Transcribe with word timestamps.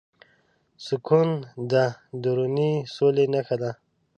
سکون 0.85 1.29
د 1.71 1.73
دروني 2.23 2.71
سولې 2.95 3.25
نښه 3.33 3.55
ده. 3.61 3.71